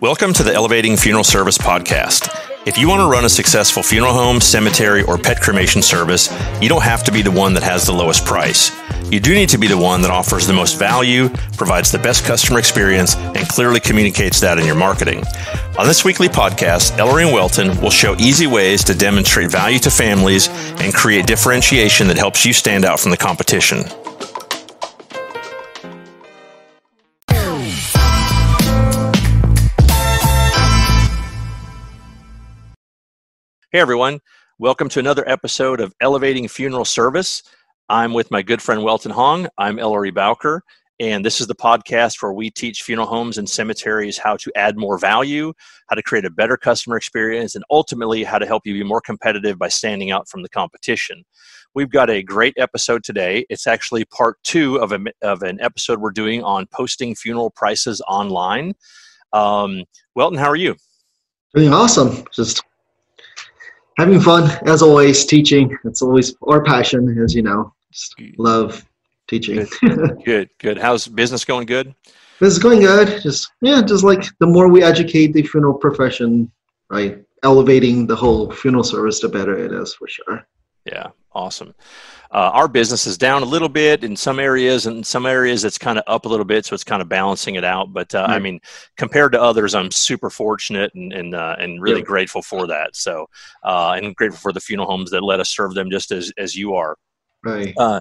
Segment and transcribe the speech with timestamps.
[0.00, 2.28] Welcome to the Elevating Funeral Service podcast.
[2.68, 6.32] If you want to run a successful funeral home, cemetery, or pet cremation service,
[6.62, 8.70] you don't have to be the one that has the lowest price.
[9.10, 12.24] You do need to be the one that offers the most value, provides the best
[12.24, 15.24] customer experience, and clearly communicates that in your marketing.
[15.80, 19.90] On this weekly podcast, Ellery and Welton will show easy ways to demonstrate value to
[19.90, 20.46] families
[20.80, 23.82] and create differentiation that helps you stand out from the competition.
[33.70, 34.20] Hey everyone,
[34.58, 37.42] welcome to another episode of Elevating Funeral Service.
[37.90, 39.46] I'm with my good friend Welton Hong.
[39.58, 40.62] I'm Ellery Bowker,
[40.98, 44.78] and this is the podcast where we teach funeral homes and cemeteries how to add
[44.78, 45.52] more value,
[45.90, 49.02] how to create a better customer experience, and ultimately how to help you be more
[49.02, 51.22] competitive by standing out from the competition.
[51.74, 53.44] We've got a great episode today.
[53.50, 58.00] It's actually part two of, a, of an episode we're doing on posting funeral prices
[58.08, 58.72] online.
[59.34, 60.74] Um, Welton, how are you?
[61.54, 62.24] Doing awesome.
[62.32, 62.62] Just
[63.98, 65.26] having fun as always.
[65.26, 67.74] Teaching it's always our passion, as you know.
[67.92, 68.86] Just love
[69.28, 69.66] teaching.
[69.80, 70.78] Good, good, good.
[70.78, 71.66] How's business going?
[71.66, 71.94] Good.
[72.40, 73.20] This is going good.
[73.20, 76.50] Just yeah, just like the more we educate the funeral profession,
[76.88, 80.46] right, elevating the whole funeral service, the better it is for sure.
[80.84, 81.74] Yeah, awesome.
[82.30, 85.64] Uh, our business is down a little bit in some areas, and in some areas
[85.64, 87.92] it's kind of up a little bit, so it's kind of balancing it out.
[87.92, 88.60] But uh, I mean,
[88.98, 92.96] compared to others, I'm super fortunate and and, uh, and really grateful for that.
[92.96, 93.28] So,
[93.62, 96.54] uh, and grateful for the funeral homes that let us serve them just as as
[96.54, 96.96] you are.
[97.42, 97.72] Right.
[97.78, 98.00] Uh,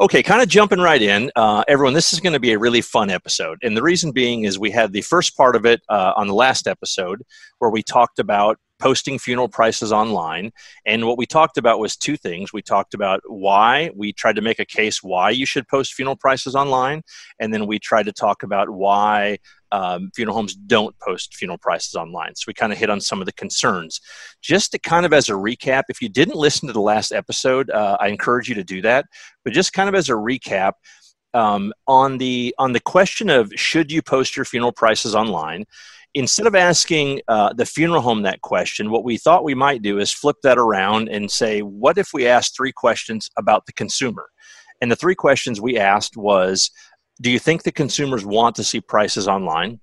[0.00, 1.94] okay, kind of jumping right in, uh, everyone.
[1.94, 4.72] This is going to be a really fun episode, and the reason being is we
[4.72, 7.22] had the first part of it on the last episode
[7.60, 10.50] where we talked about posting funeral prices online.
[10.86, 12.52] And what we talked about was two things.
[12.52, 16.16] We talked about why we tried to make a case why you should post funeral
[16.16, 17.02] prices online,
[17.38, 19.38] and then we tried to talk about why
[19.72, 22.34] um, funeral homes don't post funeral prices online.
[22.34, 24.00] So we kind of hit on some of the concerns.
[24.42, 27.70] Just to kind of as a recap, if you didn't listen to the last episode,
[27.70, 29.06] uh, I encourage you to do that.
[29.44, 30.72] But just kind of as a recap,
[31.32, 35.64] um, on the on the question of should you post your funeral prices online
[36.14, 39.98] instead of asking uh, the funeral home that question, what we thought we might do
[39.98, 44.28] is flip that around and say, what if we asked three questions about the consumer?
[44.80, 46.70] And the three questions we asked was,
[47.20, 49.80] do you think the consumers want to see prices online?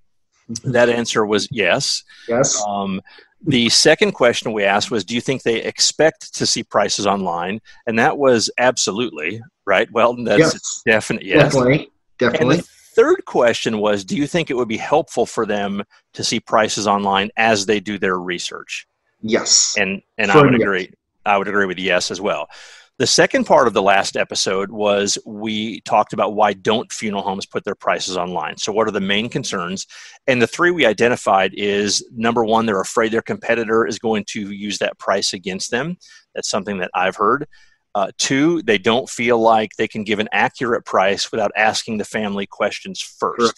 [0.50, 0.72] Mm-hmm.
[0.72, 2.04] That answer was yes.
[2.28, 2.62] Yes.
[2.68, 3.02] Um,
[3.46, 7.62] the second question we asked was, do you think they expect to see prices online?
[7.86, 9.88] And that was absolutely right.
[9.92, 10.82] Well, that's yes.
[10.86, 11.54] definite yes.
[11.54, 11.92] Definitely.
[12.18, 12.64] Definitely
[12.98, 16.88] third question was do you think it would be helpful for them to see prices
[16.88, 18.88] online as they do their research?
[19.22, 19.76] Yes.
[19.78, 20.62] And and for i would yes.
[20.62, 20.92] agree
[21.26, 22.50] i would agree with yes as well.
[23.00, 27.46] The second part of the last episode was we talked about why don't funeral homes
[27.46, 28.58] put their prices online.
[28.58, 29.86] So what are the main concerns?
[30.26, 34.52] And the three we identified is number one they're afraid their competitor is going to
[34.52, 35.98] use that price against them.
[36.34, 37.48] That's something that i've heard
[37.98, 42.06] uh, two, they don't feel like they can give an accurate price without asking the
[42.06, 43.42] family questions first.
[43.42, 43.52] Sure.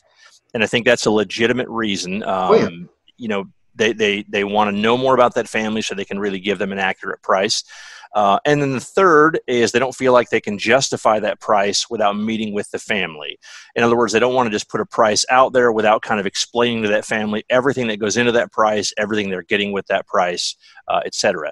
[0.53, 2.23] And I think that's a legitimate reason.
[2.23, 2.67] Um, oh, yeah.
[2.67, 3.45] Um, you know,
[3.75, 6.57] they, they, they want to know more about that family so they can really give
[6.57, 7.65] them an accurate price.
[8.15, 11.89] Uh, and then the third is they don't feel like they can justify that price
[11.89, 13.37] without meeting with the family.
[13.75, 16.19] In other words, they don't want to just put a price out there without kind
[16.19, 19.85] of explaining to that family everything that goes into that price, everything they're getting with
[19.87, 20.55] that price,
[20.87, 21.51] uh, etc.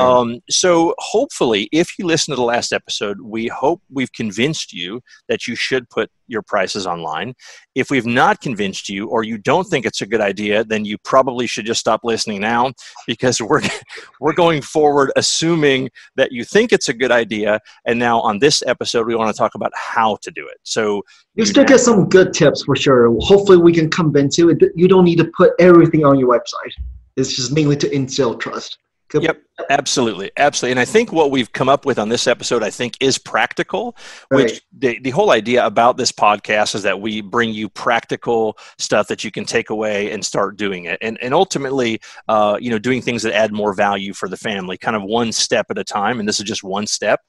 [0.00, 5.00] Um, so hopefully, if you listen to the last episode, we hope we've convinced you
[5.28, 7.34] that you should put your prices online.
[7.74, 10.98] If we've not convinced you or you don't think it's a good idea, then you
[10.98, 12.72] probably should just stop listening now
[13.06, 13.62] because we're
[14.20, 18.62] we're going forward assuming that you think it's a good idea and now on this
[18.66, 20.58] episode we want to talk about how to do it.
[20.62, 21.02] So
[21.34, 23.14] you still get some good tips for sure.
[23.20, 24.54] Hopefully we can convince you.
[24.54, 26.72] That you don't need to put everything on your website.
[27.16, 28.78] It's just mainly to instill trust.
[29.20, 30.72] Yep, absolutely, absolutely.
[30.72, 33.96] And I think what we've come up with on this episode, I think, is practical.
[34.30, 34.44] Right.
[34.44, 39.08] Which the the whole idea about this podcast is that we bring you practical stuff
[39.08, 42.78] that you can take away and start doing it, and and ultimately, uh, you know,
[42.78, 45.84] doing things that add more value for the family, kind of one step at a
[45.84, 46.18] time.
[46.18, 47.20] And this is just one step.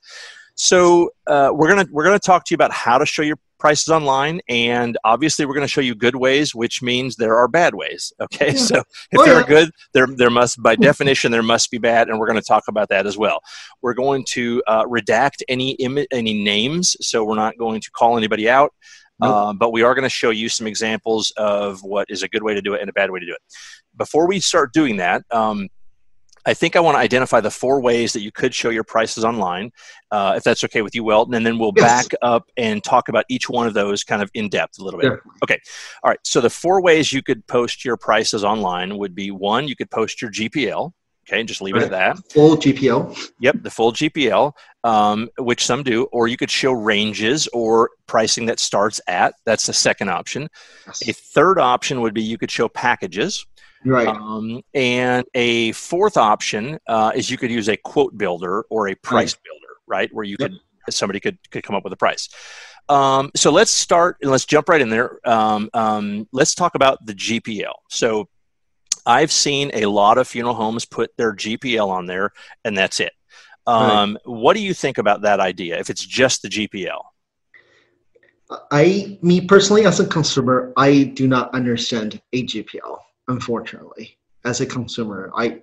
[0.56, 3.88] So uh, we're gonna we're gonna talk to you about how to show your prices
[3.88, 7.74] online and obviously we're going to show you good ways which means there are bad
[7.74, 8.58] ways okay yeah.
[8.58, 9.40] so if oh, there yeah.
[9.40, 12.46] are good there there must by definition there must be bad and we're going to
[12.46, 13.40] talk about that as well
[13.82, 18.18] we're going to uh, redact any Im- any names so we're not going to call
[18.18, 18.74] anybody out
[19.22, 19.32] nope.
[19.32, 22.44] uh, but we are going to show you some examples of what is a good
[22.44, 23.42] way to do it and a bad way to do it
[23.96, 25.70] before we start doing that um,
[26.45, 29.24] I think I want to identify the four ways that you could show your prices
[29.24, 29.72] online,
[30.12, 32.07] uh, if that's okay with you, Welton, and then we'll yes.
[32.07, 35.00] back up and talk about each one of those kind of in depth a little
[35.00, 35.12] bit.
[35.12, 35.31] Yeah.
[35.44, 35.60] Okay.
[36.04, 36.19] All right.
[36.24, 39.90] So the four ways you could post your prices online would be one, you could
[39.90, 40.92] post your GPL.
[41.25, 41.84] Okay, and just leave right.
[41.84, 42.34] it at that.
[42.34, 43.31] Full GPL.
[43.39, 44.51] Yep, the full GPL,
[44.84, 49.34] um, which some do, or you could show ranges or pricing that starts at.
[49.46, 50.50] That's the second option.
[50.86, 51.07] Yes.
[51.07, 53.46] A third option would be you could show packages.
[53.86, 54.08] Right.
[54.08, 58.96] Um, and a fourth option uh, is you could use a quote builder or a
[58.96, 59.44] price right.
[59.44, 60.14] builder, right?
[60.14, 60.52] Where you yep.
[60.52, 60.60] could
[60.94, 62.30] somebody could could come up with a price.
[62.90, 65.20] Um, so let's start and let's jump right in there.
[65.28, 67.74] Um, um, let's talk about the GPL.
[67.90, 68.28] So
[69.06, 72.32] I've seen a lot of funeral homes put their GPL on there,
[72.66, 73.14] and that's it.
[73.66, 74.18] Um, right.
[74.26, 75.80] What do you think about that idea?
[75.80, 77.02] If it's just the GPL,
[78.72, 84.66] I, me personally, as a consumer, I do not understand a GPL unfortunately as a
[84.66, 85.31] consumer.
[85.36, 85.62] I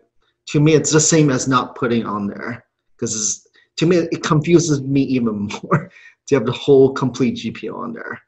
[0.48, 2.64] to me it's the same as not putting on there
[2.96, 3.46] because
[3.76, 5.90] to me it confuses me even more
[6.28, 8.20] to have the whole complete gpl on there.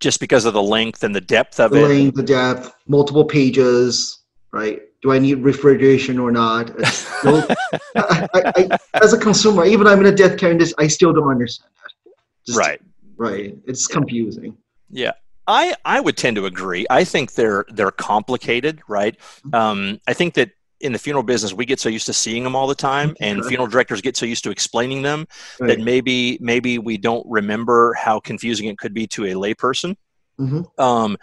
[0.00, 1.88] Just because of the length and the depth of the it?
[1.88, 4.20] length the depth multiple pages
[4.52, 4.82] right?
[5.02, 6.70] Do i need refrigeration or not?
[6.82, 7.48] I,
[7.94, 11.28] I, I, as a consumer even i'm in a death care industry i still don't
[11.28, 12.12] understand that.
[12.46, 12.80] Just, right.
[13.16, 13.56] right.
[13.66, 14.56] It's confusing.
[14.90, 15.12] Yeah
[15.46, 16.86] I I would tend to agree.
[16.90, 19.16] I think they're they're complicated, right?
[19.52, 20.50] Um, I think that
[20.80, 23.44] in the funeral business we get so used to seeing them all the time and
[23.46, 25.26] funeral directors get so used to explaining them
[25.58, 25.68] right.
[25.68, 29.96] that maybe maybe we don't remember how confusing it could be to a layperson
[30.38, 30.60] mm-hmm.
[30.78, 31.16] um,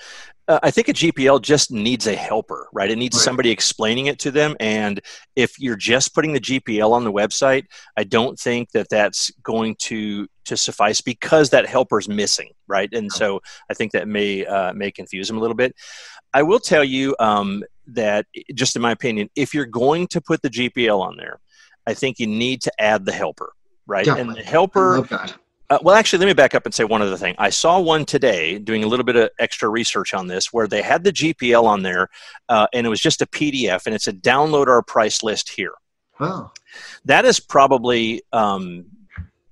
[0.48, 2.92] uh, I think a GPL just needs a helper, right?
[2.92, 3.24] It needs right.
[3.24, 4.58] somebody explaining it to them.
[4.60, 5.00] And
[5.36, 7.66] if you're just putting the GPL on the website,
[7.96, 12.90] I don't think that that's going to to suffice because that helper's missing, right?
[12.94, 15.75] And so I think that may uh, may confuse them a little bit.
[16.34, 20.42] I will tell you um, that, just in my opinion, if you're going to put
[20.42, 21.40] the GPL on there,
[21.86, 23.54] I think you need to add the helper,
[23.86, 24.06] right?
[24.06, 25.06] Yeah, and the helper
[25.74, 27.34] uh, well, actually, let me back up and say one other thing.
[27.39, 30.84] I saw one today doing a little bit of extra research on this where they
[30.84, 32.10] had the GPL on there
[32.50, 35.74] uh, and it was just a PDF and it's a download our price list here.
[36.19, 36.51] Oh.
[37.06, 38.86] That is probably um,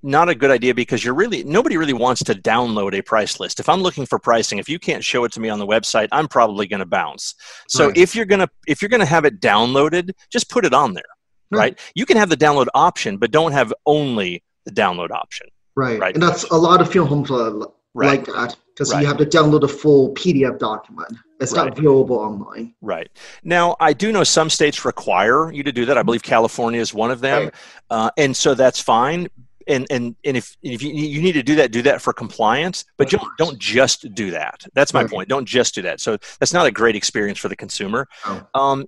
[0.02, 3.60] not a good idea because you're really nobody really wants to download a price list.
[3.60, 6.08] If I'm looking for pricing, if you can't show it to me on the website,
[6.12, 7.34] I'm probably going to bounce.
[7.68, 7.96] So right.
[7.96, 10.94] if you're going to if you're going to have it downloaded, just put it on
[10.94, 11.04] there,
[11.50, 11.58] right.
[11.58, 11.80] right?
[11.94, 15.46] You can have the download option, but don't have only the download option.
[15.74, 15.98] Right.
[15.98, 16.14] right.
[16.14, 18.18] And that's a lot of uh, right.
[18.18, 21.08] like that because you have to download a full PDF document.
[21.40, 22.74] It's not viewable online.
[22.80, 23.10] Right.
[23.42, 25.98] Now, I do know some states require you to do that.
[25.98, 27.50] I believe California is one of them.
[27.90, 29.28] Uh, and so that's fine.
[29.66, 32.84] And, and, and if, if you, you need to do that, do that for compliance,
[32.96, 34.66] but don't, don't just do that.
[34.74, 35.28] That's my point.
[35.28, 36.00] Don't just do that.
[36.00, 38.08] So that's not a great experience for the consumer.
[38.24, 38.46] Oh.
[38.54, 38.86] Um,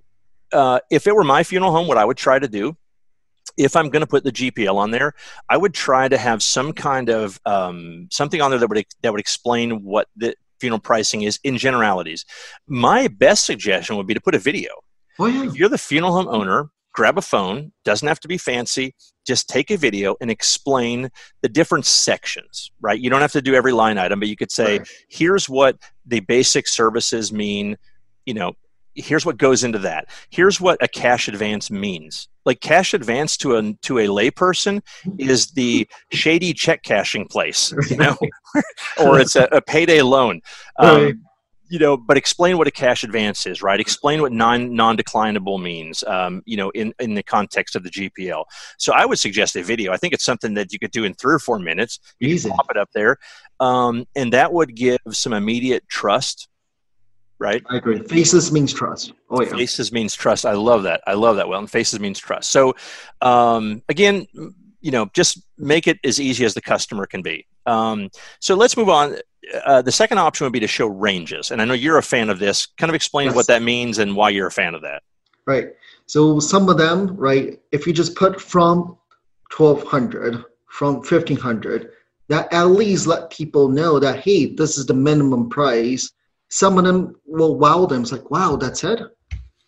[0.51, 2.75] uh, if it were my funeral home, what I would try to do
[3.57, 5.13] if I'm going to put the GPL on there,
[5.49, 9.11] I would try to have some kind of um, something on there that would that
[9.11, 12.25] would explain what the funeral pricing is in generalities.
[12.67, 14.71] My best suggestion would be to put a video.
[15.19, 15.45] Oh, yeah.
[15.45, 17.71] If you're the funeral home owner, grab a phone.
[17.83, 18.95] Doesn't have to be fancy.
[19.27, 21.09] Just take a video and explain
[21.41, 22.71] the different sections.
[22.81, 22.99] Right?
[22.99, 24.89] You don't have to do every line item, but you could say, right.
[25.09, 27.77] "Here's what the basic services mean."
[28.25, 28.53] You know,
[28.95, 33.57] here's what goes into that here's what a cash advance means like cash advance to
[33.57, 34.81] a to a layperson
[35.17, 38.17] is the shady check cashing place you know
[39.03, 40.41] or it's a, a payday loan
[40.79, 41.21] um,
[41.69, 46.03] you know but explain what a cash advance is right explain what non non-declinable means
[46.03, 48.45] um, you know in in the context of the gpl
[48.77, 51.13] so i would suggest a video i think it's something that you could do in
[51.13, 52.49] three or four minutes you Easy.
[52.49, 53.17] can pop it up there
[53.59, 56.47] um, and that would give some immediate trust
[57.37, 57.61] right?
[57.69, 57.99] I agree.
[57.99, 59.11] Faces means trust.
[59.29, 59.49] Oh yeah.
[59.49, 60.45] Faces means trust.
[60.45, 61.01] I love that.
[61.05, 61.49] I love that.
[61.49, 62.49] Well, and faces means trust.
[62.49, 62.75] So,
[63.21, 64.25] um, again,
[64.85, 67.45] you know, just make it as easy as the customer can be.
[67.65, 69.17] Um, so let's move on.
[69.65, 72.29] Uh, the second option would be to show ranges, and I know you're a fan
[72.29, 72.67] of this.
[72.77, 73.35] Kind of explain yes.
[73.35, 75.03] what that means and why you're a fan of that.
[75.45, 75.67] Right.
[76.07, 77.59] So some of them, right?
[77.71, 78.97] If you just put from
[79.55, 81.91] 1200, from 1500,
[82.27, 86.11] that at least let people know that hey, this is the minimum price
[86.49, 88.03] some of them will wow them.
[88.03, 89.01] It's like, wow, that's it,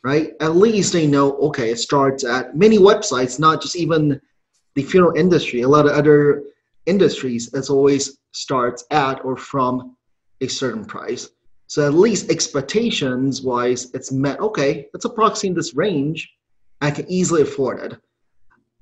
[0.03, 0.31] right?
[0.39, 4.21] At least they know, okay, it starts at many websites, not just even
[4.77, 5.61] the funeral industry.
[5.61, 6.43] A lot of other
[6.85, 9.97] industries, it's always starts at or from
[10.39, 11.29] a certain price.
[11.65, 14.39] So at least expectations wise, it's met.
[14.39, 16.31] Okay, it's approximately this range.
[16.79, 17.99] I can easily afford it.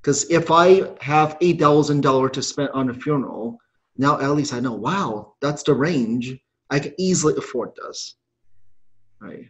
[0.02, 0.68] Because if I
[1.00, 3.58] have eight thousand dollars to spend on a funeral,
[3.98, 4.74] now at least I know.
[4.74, 6.38] Wow, that's the range
[6.70, 8.16] I can easily afford this.
[9.22, 9.50] Right.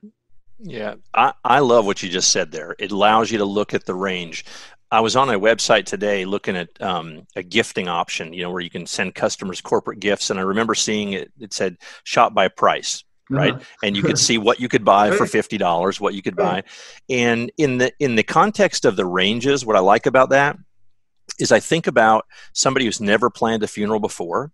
[0.60, 2.76] Yeah, I, I love what you just said there.
[2.80, 4.46] It allows you to look at the range.
[4.92, 8.62] I was on a website today looking at um, a gifting option, you know, where
[8.62, 10.30] you can send customers corporate gifts.
[10.30, 13.54] And I remember seeing it, it said shop by price, right?
[13.54, 13.64] Uh-huh.
[13.84, 16.64] and you could see what you could buy for $50, what you could buy.
[17.10, 20.58] And in the, in the context of the ranges, what I like about that
[21.40, 24.52] is I think about somebody who's never planned a funeral before.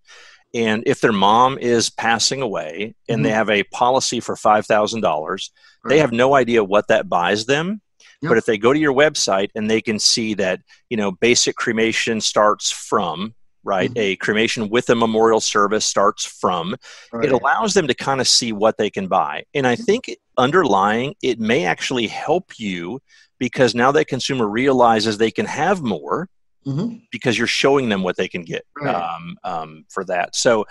[0.53, 3.23] And if their mom is passing away and mm-hmm.
[3.23, 5.89] they have a policy for $5,000, right.
[5.89, 7.81] they have no idea what that buys them
[8.21, 8.29] Yep.
[8.29, 11.55] But if they go to your website and they can see that, you know, basic
[11.55, 13.89] cremation starts from, right?
[13.89, 13.99] Mm-hmm.
[13.99, 16.75] A cremation with a memorial service starts from,
[17.11, 17.25] right.
[17.25, 19.43] it allows them to kind of see what they can buy.
[19.53, 22.99] And I think underlying, it may actually help you
[23.39, 26.29] because now that consumer realizes they can have more.
[26.63, 26.97] Mm-hmm.
[27.11, 28.93] Because you're showing them what they can get right.
[28.93, 30.35] um, um, for that.
[30.35, 30.65] So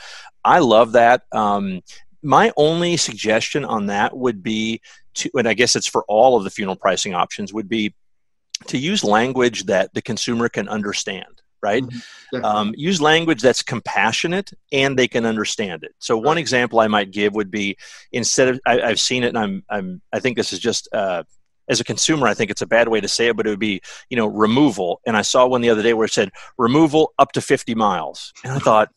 [0.45, 1.23] I love that.
[1.33, 1.81] Um,
[2.23, 4.81] my only suggestion on that would be
[5.15, 7.95] to, and I guess it's for all of the funeral pricing options, would be
[8.67, 11.83] to use language that the consumer can understand right?
[11.83, 12.45] Mm-hmm.
[12.45, 15.95] Um, use language that's compassionate and they can understand it.
[15.99, 17.77] So one example I might give would be
[18.13, 21.25] instead of I, have seen it and I'm I'm I think this is just uh,
[21.69, 23.59] as a consumer I think it's a bad way to say it, but it would
[23.59, 25.01] be you know removal.
[25.07, 28.33] And I saw one the other day where it said removal up to 50 miles,
[28.45, 28.91] and I thought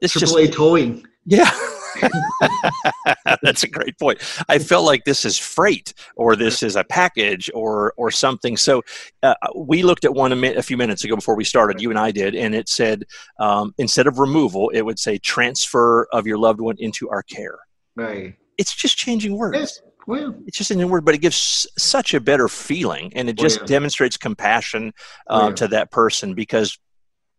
[0.00, 1.06] it's just a towing.
[1.26, 1.50] Yeah.
[3.42, 4.20] That's a great point.
[4.48, 8.56] I felt like this is freight or this is a package or or something.
[8.56, 8.82] So
[9.22, 11.80] uh, we looked at one a, mi- a, few minutes ago before we started.
[11.80, 13.04] You and I did, and it said
[13.38, 17.58] um, instead of removal, it would say transfer of your loved one into our care.
[17.96, 18.34] Right.
[18.58, 19.58] It's just changing words.
[19.58, 19.82] Yes.
[20.06, 23.38] Well, it's just a new word, but it gives such a better feeling, and it
[23.38, 23.76] just well, yeah.
[23.76, 24.92] demonstrates compassion
[25.28, 25.54] uh, well, yeah.
[25.56, 26.76] to that person because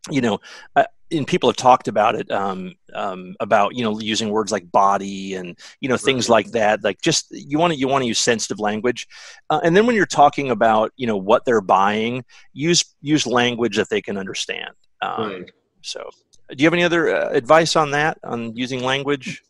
[0.09, 0.39] you know,
[0.75, 4.71] uh, and people have talked about it um, um, about you know using words like
[4.71, 6.35] body and you know things right.
[6.35, 9.07] like that like just you want to you want to use sensitive language
[9.49, 13.75] uh, and then when you're talking about you know what they're buying use use language
[13.77, 15.51] that they can understand um, right.
[15.81, 16.09] so
[16.49, 19.41] do you have any other uh, advice on that on using language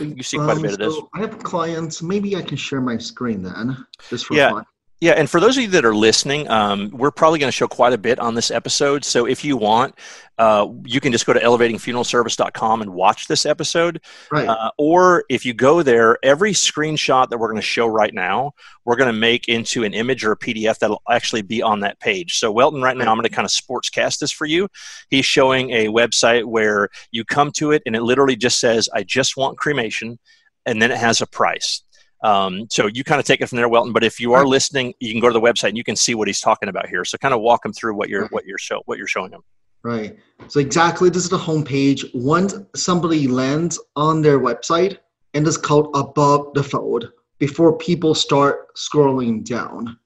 [0.00, 2.80] you see quite a bit of this um, i have clients maybe i can share
[2.80, 3.76] my screen then
[4.08, 4.64] just for yeah fun.
[4.98, 7.68] Yeah, and for those of you that are listening, um, we're probably going to show
[7.68, 9.04] quite a bit on this episode.
[9.04, 9.94] So if you want,
[10.38, 14.00] uh, you can just go to elevatingfuneralservice.com and watch this episode.
[14.32, 14.48] Right.
[14.48, 18.52] Uh, or if you go there, every screenshot that we're going to show right now,
[18.86, 22.00] we're going to make into an image or a PDF that'll actually be on that
[22.00, 22.38] page.
[22.38, 24.66] So Welton, right now, I'm going to kind of sportscast this for you.
[25.10, 29.02] He's showing a website where you come to it and it literally just says, "I
[29.02, 30.18] just want cremation,"
[30.64, 31.82] and then it has a price.
[32.26, 33.92] Um, so you kind of take it from there, Welton.
[33.92, 36.16] But if you are listening, you can go to the website and you can see
[36.16, 37.04] what he's talking about here.
[37.04, 39.42] So kind of walk him through what you're what you're show what you're showing him.
[39.84, 40.18] Right.
[40.48, 42.10] So exactly, this is the homepage.
[42.14, 44.98] Once somebody lands on their website,
[45.34, 49.96] and it's called above the fold before people start scrolling down.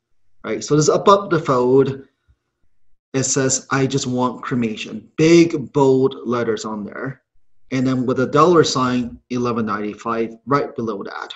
[0.45, 0.63] Right.
[0.63, 2.07] So this above the fold.
[3.15, 7.23] It says, "I just want cremation." Big bold letters on there,
[7.73, 11.33] and then with a dollar sign, eleven ninety five right below that.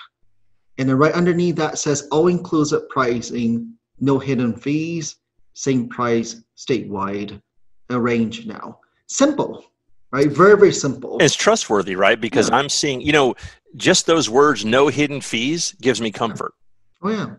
[0.77, 5.17] And then right underneath that says all inclusive pricing, no hidden fees,
[5.53, 7.41] same price statewide,
[7.89, 8.79] arranged now.
[9.07, 9.63] Simple,
[10.11, 10.27] right?
[10.27, 11.17] Very, very simple.
[11.19, 12.19] It's trustworthy, right?
[12.19, 12.57] Because yeah.
[12.57, 13.35] I'm seeing, you know,
[13.75, 16.53] just those words, no hidden fees, gives me comfort.
[17.01, 17.35] Oh, yeah.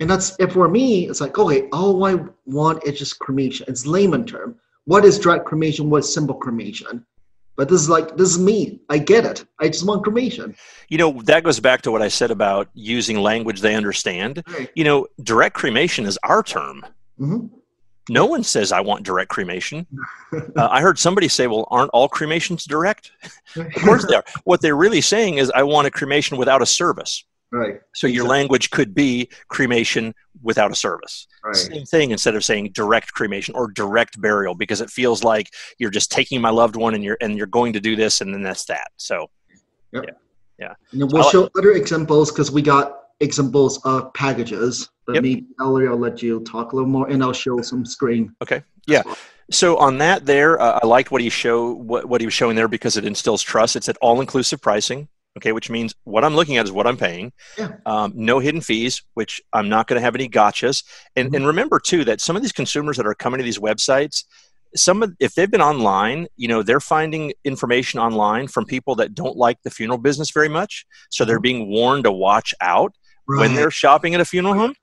[0.00, 3.64] And that's, if for me, it's like, okay, all I want is just cremation.
[3.68, 4.56] It's layman term.
[4.86, 5.88] What is direct cremation?
[5.88, 7.06] What is simple cremation?
[7.56, 8.80] But this is like this is me.
[8.88, 9.44] I get it.
[9.60, 10.56] I just want cremation.
[10.88, 14.42] You know that goes back to what I said about using language they understand.
[14.48, 14.70] Right.
[14.74, 16.84] You know, direct cremation is our term.
[17.20, 17.46] Mm-hmm.
[18.10, 19.86] No one says I want direct cremation.
[20.32, 23.12] uh, I heard somebody say, "Well, aren't all cremations direct?"
[23.56, 24.24] of course they are.
[24.44, 27.80] What they're really saying is, "I want a cremation without a service." Right.
[27.94, 31.28] So your language could be cremation without a service.
[31.44, 31.54] Right.
[31.54, 35.48] Same thing instead of saying direct cremation or direct burial because it feels like
[35.78, 38.34] you're just taking my loved one and you're and you're going to do this and
[38.34, 38.88] then that's that.
[38.96, 39.28] So
[39.92, 40.04] yep.
[40.06, 40.14] yeah.
[40.58, 40.74] Yeah.
[40.92, 44.88] And we'll show other examples because we got examples of packages.
[45.06, 45.22] But yep.
[45.22, 48.34] maybe Ellie, I'll let you talk a little more and I'll show some screen.
[48.42, 48.62] Okay.
[48.86, 49.02] Yeah.
[49.04, 49.16] Well.
[49.50, 52.56] So on that there, uh, I liked what he show what, what he was showing
[52.56, 53.76] there because it instills trust.
[53.76, 56.96] It's at all inclusive pricing okay which means what i'm looking at is what i'm
[56.96, 57.72] paying yeah.
[57.86, 60.84] um, no hidden fees which i'm not going to have any gotchas
[61.16, 61.36] and, mm-hmm.
[61.36, 64.24] and remember too that some of these consumers that are coming to these websites
[64.76, 69.14] some of if they've been online you know they're finding information online from people that
[69.14, 71.42] don't like the funeral business very much so they're mm-hmm.
[71.42, 72.92] being warned to watch out
[73.28, 73.40] right.
[73.40, 74.74] when they're shopping at a funeral home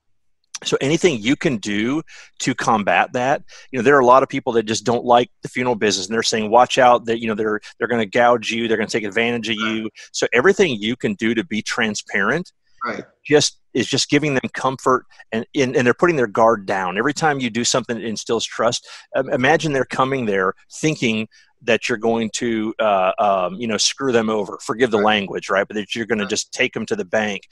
[0.64, 2.02] so anything you can do
[2.40, 5.30] to combat that you know there are a lot of people that just don't like
[5.42, 8.06] the funeral business and they're saying watch out that you know they're they're going to
[8.06, 9.90] gouge you they're going to take advantage of you.
[10.14, 12.52] So everything you can do to be transparent
[12.86, 13.04] right.
[13.26, 16.98] just is just giving them comfort and, and, and they're putting their guard down.
[16.98, 21.28] Every time you do something that instills trust um, imagine they're coming there thinking
[21.64, 25.06] that you're going to uh, um, you know screw them over forgive the Right.
[25.06, 27.48] language right but that you're going to just take them to the bank.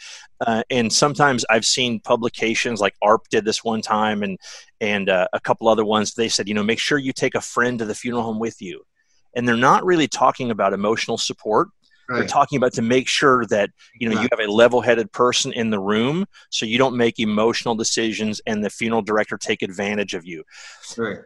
[0.46, 4.38] Uh, and sometimes i've seen publications like AARP did this one time and
[4.82, 7.42] and uh, a couple other ones they said you know make sure you take a
[7.42, 8.82] friend to the funeral home with you.
[9.36, 11.68] And they're not really talking about emotional support
[12.10, 15.70] they're talking about to make sure that you know you have a level-headed person in
[15.70, 20.26] the room so you don't make emotional decisions and the funeral director take advantage of
[20.26, 20.44] you.
[20.98, 21.20] Right.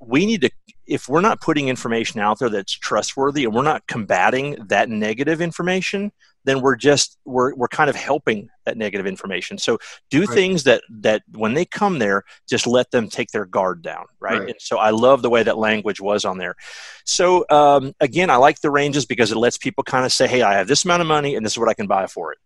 [0.00, 0.50] we need to
[0.86, 5.40] if we're not putting information out there that's trustworthy and we're not combating that negative
[5.40, 6.12] information
[6.46, 9.58] then we're just we're, we're kind of helping that negative information.
[9.58, 9.78] So
[10.10, 10.30] do Right.
[10.30, 14.38] things that that when they come there just let them take their guard down right,
[14.40, 14.48] Right.
[14.50, 16.54] and so i love the way that language was on there.
[17.04, 20.42] So um, again i like the ranges because it lets people kind of say hey
[20.42, 22.38] i have this amount of money and this is what i can buy for it.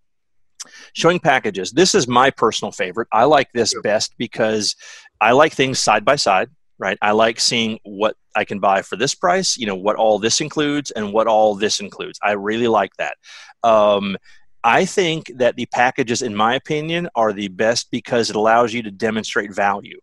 [0.93, 1.71] Showing packages.
[1.73, 3.09] This is my personal favorite.
[3.13, 3.83] I like this Yep.
[3.83, 4.75] best because
[5.21, 6.97] i like things side by side right?
[7.03, 10.41] I like seeing what i can buy for this price you know what all this
[10.41, 12.19] includes and what all this includes.
[12.23, 13.15] I really like that
[13.63, 14.17] um,
[14.65, 18.83] i think that the packages in my opinion are the best because it allows you
[18.83, 19.99] to demonstrate value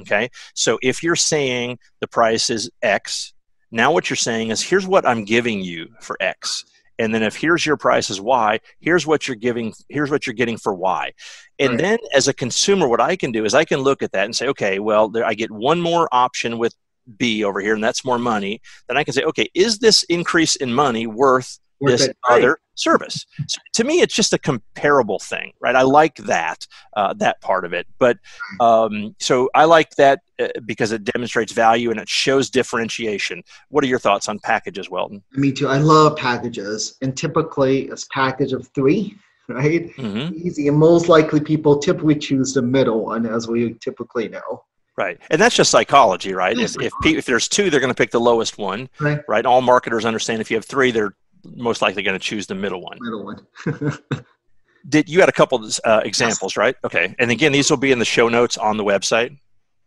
[0.00, 0.28] okay?
[0.54, 3.32] So if you're saying the price is x
[3.70, 6.64] now what you're saying is here's what i'm giving you for x.
[6.98, 10.34] And then if here's your price is y here's what you're giving here's what you're
[10.34, 11.12] getting for y.
[11.58, 11.78] And Right.
[11.78, 14.34] then as a consumer what i can do is i can look at that and
[14.36, 16.74] say okay well there, i get one more option with
[17.18, 18.60] b over here and that's more money.
[18.88, 23.26] Then i can say okay is this increase in money worth Worth this other service.
[23.48, 25.76] So to me it's just a comparable thing right?
[25.76, 27.86] I like that uh, that part of it.
[27.98, 28.18] But
[28.60, 33.42] um, so i like that uh, because it demonstrates value and it shows differentiation.
[33.68, 35.68] What are your thoughts on packages welton Me too.
[35.68, 39.16] I love packages, and typically it's package of three,
[39.48, 39.90] right?
[39.94, 44.64] hmm Easy, and most likely people typically choose the middle one, as we typically know.
[44.96, 46.58] Right, and that's just psychology, right?
[46.58, 48.88] If if, if there's two, they're going to pick the lowest one,
[49.28, 49.44] Right.
[49.44, 51.14] All marketers understand if you have three, they're
[51.44, 52.98] most likely going to choose the middle one.
[53.00, 53.46] Middle one.
[54.88, 56.76] Did you had a couple of uh, examples, right?
[56.84, 59.36] Okay, and again, these will be in the show notes on the website.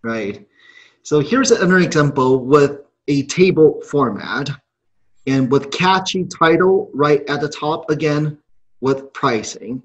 [0.03, 0.45] Right.
[1.03, 4.49] So here's another example with a table format
[5.27, 8.37] and with catchy title right at the top again
[8.81, 9.81] with pricing.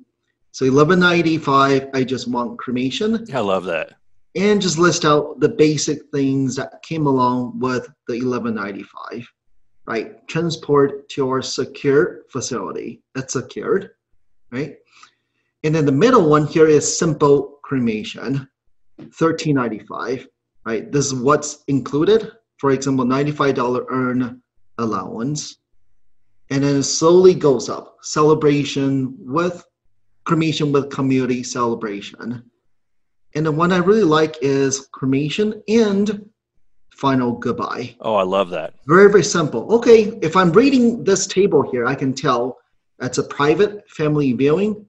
[0.52, 3.94] So 1195, I just want cremation I love that.
[4.36, 9.26] and just list out the basic things that came along with the 1195.
[9.86, 10.26] Right.
[10.28, 13.02] Transport to your secure facility.
[13.14, 13.90] That's secured.
[14.50, 14.76] Right.
[15.62, 18.48] And then the middle one here is simple cremation.
[18.98, 20.28] 1395
[20.64, 24.42] right this is what's included for example $95 urn
[24.78, 25.58] allowance
[26.50, 29.64] and then it slowly goes up celebration with
[30.24, 32.42] cremation with community celebration
[33.34, 36.28] and the one i really like is cremation and
[36.94, 37.94] final goodbye.
[38.00, 38.74] Oh, I love that.
[38.86, 39.72] very very simple.
[39.74, 42.58] Okay if i'm reading this table here i can tell
[42.98, 44.86] that's a private family viewing.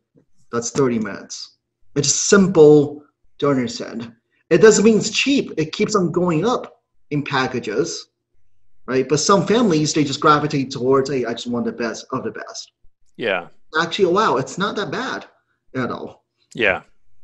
[0.52, 1.58] That's 30 minutes.
[1.96, 3.02] It's simple
[3.40, 4.14] to understand.
[4.52, 5.52] It doesn't mean it's cheap.
[5.58, 8.08] It keeps on going up in packages
[8.88, 9.08] right?
[9.08, 12.32] But some families they just gravitate towards hey i just want the best of the
[12.32, 12.72] best.
[13.18, 13.48] Yeah,
[13.82, 15.26] actually wow it's not that bad
[15.76, 16.24] at all.
[16.54, 16.82] Yeah,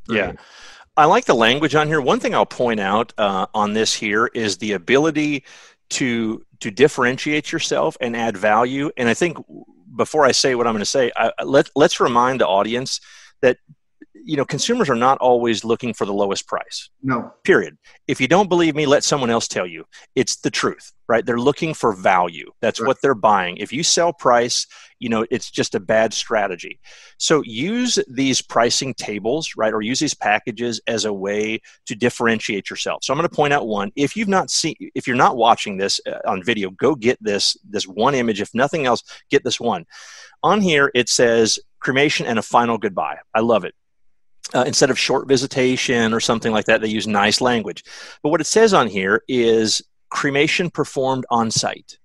[0.10, 0.28] yeah.
[0.28, 0.40] Right.
[1.02, 2.00] I like the language on here.
[2.00, 5.44] One thing I'll point out uh, on this here is the ability
[5.92, 8.92] to to differentiate yourself and add value.
[8.98, 9.38] And I think
[9.96, 13.00] before I say what I'm going to say, I, let let's remind the audience
[13.42, 13.58] that
[14.14, 16.92] you know consumers are not always looking for the lowest price.
[17.02, 17.78] no Period.
[18.08, 19.86] If you don't believe me, let someone else tell you.
[20.14, 21.26] It's the truth, right?
[21.26, 22.52] They're looking for value.
[22.62, 22.88] That's Right.
[22.88, 23.58] what they're buying.
[23.58, 24.68] If you sell price,
[25.02, 26.80] you know, it's just a bad strategy.
[27.18, 29.74] So use these pricing tables, right?
[29.74, 33.04] Or use these packages as a way to differentiate yourself.
[33.04, 33.92] So I'm going to point out one.
[33.96, 37.58] If you've not seen, if you're not watching this uh, on video, go get this,
[37.68, 38.42] this one image.
[38.42, 39.86] If nothing else, get this one.
[40.44, 43.18] On here, it says cremation and a final goodbye.
[43.34, 43.74] I love it.
[44.54, 47.84] Uh, instead of short visitation or something like that, they use nice language.
[48.22, 51.98] But what it says on here is cremation performed on site.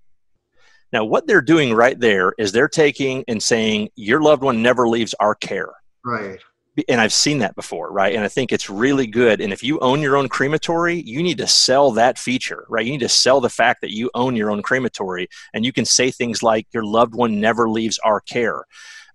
[0.97, 4.89] Now, what they're doing right there is they're taking and saying, Your loved one never
[4.89, 5.75] leaves our care.
[6.03, 6.41] right
[6.89, 8.15] And I've seen that before, right?
[8.15, 9.43] And I think it's really good.
[9.43, 12.87] And if you own your own crematory, you need to sell that feature, right?
[12.87, 15.85] You need to sell the fact that you own your own crematory and you can
[15.85, 18.65] say things like, Your loved one never leaves our care.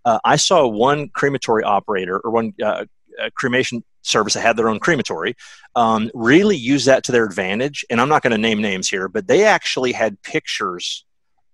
[0.05, 2.85] Uh, I saw one crematory operator or one uh,
[3.33, 5.35] cremation service that had their own crematory
[5.75, 7.83] um, really use that to their advantage.
[7.89, 11.05] And I'm not going to name names here, but they actually had pictures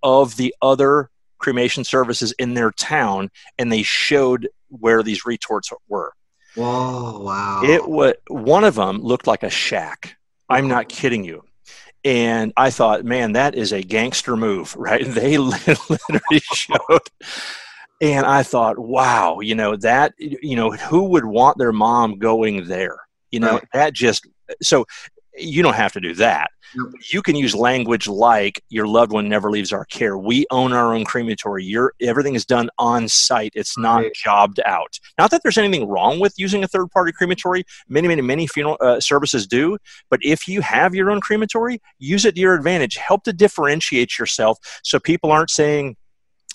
[0.04, 6.14] of the other cremation services in their town and they showed where these retorts were.
[6.56, 7.20] Whoa!
[7.20, 7.62] Wow.
[7.64, 10.16] It was one of them looked like a shack.
[10.50, 11.44] I'm not kidding you.
[12.04, 15.06] And I thought, man, that is a gangster move, right?
[15.06, 17.02] They literally showed.
[18.02, 22.66] And I thought, wow, you know, that, you know, who would want their mom going
[22.68, 22.98] there?
[23.32, 23.68] You know, right.
[23.74, 24.28] that just,
[24.62, 24.86] so
[25.38, 26.50] you don't have to do that.
[26.76, 26.93] Nope.
[27.12, 30.17] You can use language like your loved one never leaves our care.
[30.17, 31.63] We own our own crematory.
[31.63, 33.54] Your everything is done on site.
[33.56, 34.13] It's not right.
[34.13, 35.00] jobbed out.
[35.17, 37.63] Not that there's anything wrong with using a third party crematory.
[37.88, 39.78] Many, many, many funeral uh, services do.
[40.10, 42.97] But if you have your own crematory, use it to your advantage.
[42.97, 45.95] Help to differentiate yourself so people aren't saying,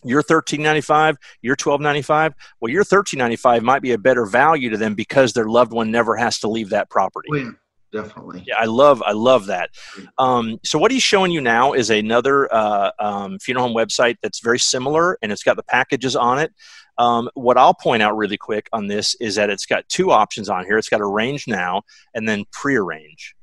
[0.04, 5.32] you're 13.95 you're 12.95 well your 13.95 might be a better value to them because
[5.32, 7.50] their loved one never has to leave that property oh, yeah
[7.92, 8.44] definitely.
[8.46, 9.70] Yeah, I love I love that.
[10.18, 14.40] Um, so what he's showing you now is another uh, um, funeral home website that's
[14.40, 16.52] very similar, and it's got the packages on it.
[16.98, 20.48] Um, what I'll point out really quick on this is that it's got two options
[20.48, 20.78] on here.
[20.78, 21.82] It's got arrange now
[22.14, 23.34] and then prearrange.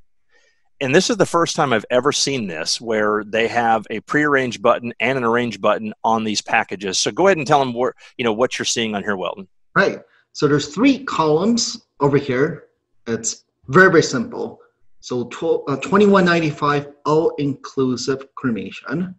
[0.81, 4.61] And this is the first time I've ever seen this where they have a prearrange
[4.61, 6.99] button and an arrange button on these packages.
[6.99, 9.47] So go ahead and tell them what you know what you're seeing on here, Welton.
[9.75, 9.99] Right.
[10.31, 12.65] So there's three columns over here.
[13.07, 14.59] It's very, very simple.
[14.99, 19.15] So uh, 2195 all inclusive cremation.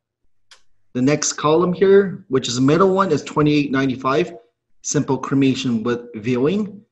[0.92, 4.34] The next column here, which is the middle one, is 2895
[4.82, 6.82] simple cremation with viewing.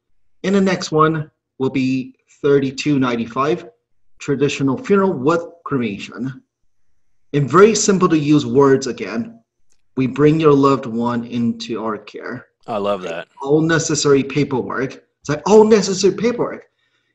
[0.45, 3.69] And the next one will be 3295
[4.21, 6.43] traditional funeral with cremation.
[7.33, 9.41] And very simple to use words again,
[9.97, 12.47] we bring your loved one into our care.
[12.69, 13.27] I love that.
[13.43, 15.05] All necessary paperwork.
[15.21, 16.68] It's like all necessary paperwork.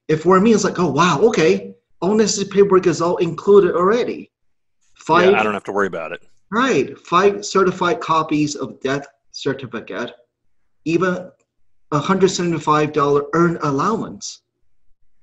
[0.08, 4.32] If for me, it's like, oh wow, okay, all necessary paperwork is all included already.
[4.96, 6.24] Five, yeah, I don't have to worry about it.
[6.52, 10.12] Right, five certified copies of death certificate,
[10.86, 11.32] even
[11.92, 14.42] a hundred seventy-five dollar earned allowance.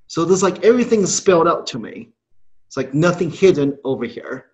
[0.07, 2.09] So there's like everything is spelled out to me.
[2.67, 4.47] It's like nothing hidden over here.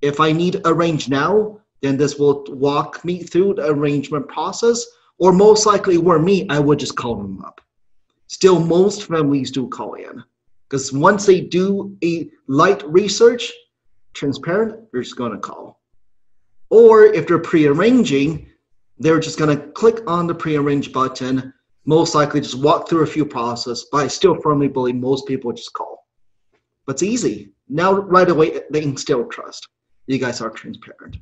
[0.00, 4.84] If I need arrange now, then this will walk me through the arrangement process,
[5.18, 7.60] or most likely were me, I would just call them up
[8.32, 10.24] still most families do call in
[10.66, 13.52] because once they do a light research,
[14.14, 15.82] transparent, they're just going to call.
[16.70, 18.48] Or if they're pre-arranging,
[18.98, 21.52] they're just going to click on the pre-arrange button,
[21.84, 25.52] most likely just walk through a few process, but I still firmly believe most people
[25.52, 26.06] just call.
[26.86, 27.50] But it's easy.
[27.68, 29.68] Now, right away, they can still trust.
[30.06, 31.18] You guys are transparent.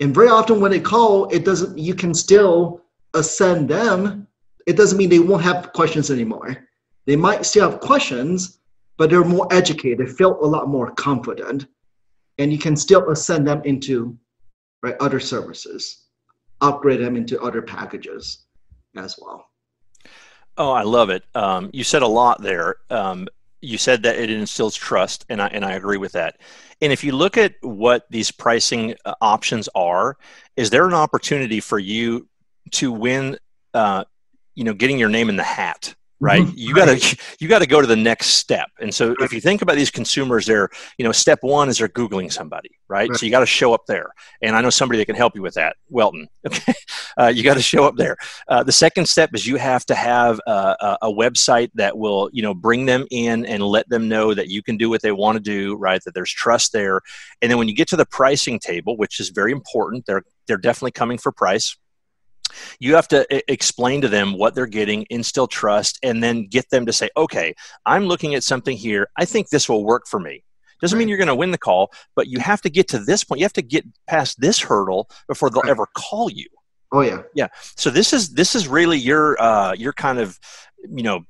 [0.00, 2.82] And very often when they call, it doesn't, you can still
[3.14, 4.27] ascend them
[4.68, 6.68] it doesn't mean they won't have questions anymore.
[7.06, 8.58] They might still have questions,
[8.98, 11.66] but they're more educated, they feel a lot more confident,
[12.36, 14.18] and you can still ascend them into
[14.82, 16.08] right other services,
[16.60, 18.44] upgrade them into other packages
[18.94, 19.46] as well.
[20.58, 21.24] Oh, I love it.
[21.34, 22.76] Um, you said a lot there.
[22.90, 23.26] Um,
[23.62, 26.40] you said that it instills trust, and I and I agree with that.
[26.82, 30.18] And if you look at what these pricing uh, options are,
[30.56, 32.28] is there an opportunity for you
[32.72, 33.38] to win
[33.72, 34.04] uh,
[34.58, 36.42] you know getting your name in the hat right?
[36.42, 36.54] Mm-hmm.
[36.56, 38.68] you got to you got to go to the next step.
[38.80, 40.68] And so if you think about these consumers they're
[40.98, 43.18] you know step one is they're googling somebody right, right.
[43.18, 44.10] so you got to show up there.
[44.42, 46.72] And i know somebody that can help you with that welton okay?
[47.18, 48.16] Uh, you got to show up there.
[48.46, 52.42] Uh, the second step is you have to have a, a, website that will you
[52.42, 55.36] know bring them in and let them know that you can do what they want
[55.36, 56.02] to do right?
[56.04, 57.00] That there's trust there.
[57.42, 60.56] And then when you get to the pricing table which is very important they're they're
[60.56, 61.76] definitely coming for price
[62.80, 66.86] you have to explain to them what they're getting instill trust and then get them
[66.86, 67.54] to say okay
[67.86, 69.08] i'm looking at something here.
[69.16, 70.44] I think this will work for me.
[70.80, 73.24] Doesn't mean you're going to win the call but you have to get to this
[73.24, 73.40] point.
[73.40, 76.46] You have to get past this hurdle before they'll ever call you.
[76.92, 77.22] Oh yeah.
[77.34, 77.48] Yeah.
[77.76, 80.38] So this is this is really your uh your kind of
[80.88, 81.24] you know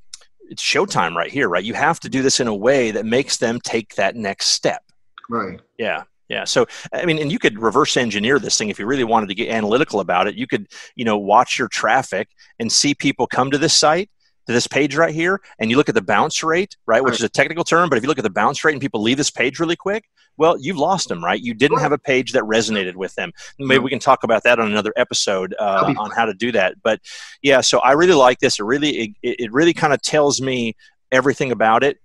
[0.50, 1.64] it's showtime right here right?
[1.64, 4.82] You have to do this in a way that makes them take that next step.
[5.28, 5.60] Right.
[5.78, 6.44] Yeah yeah.
[6.44, 9.34] So, I mean, and you could reverse engineer this thing if you really wanted to
[9.34, 10.34] get analytical about it.
[10.34, 14.10] You could, you know, watch your traffic and see people come to this site,
[14.46, 17.20] to this page right here, and you look at the bounce rate, right, which right.
[17.20, 17.88] is a technical term.
[17.88, 20.04] But if you look at the bounce rate and people leave this page really quick,
[20.38, 21.40] well, you've lost them, right?
[21.40, 23.32] You didn't have a page that resonated with them.
[23.58, 26.76] Maybe we can talk about that on another episode uh, on how to do that.
[26.82, 27.00] But
[27.42, 28.60] yeah, so I really like this.
[28.60, 30.76] It really, it, it really kind of tells me
[31.10, 31.98] everything about it.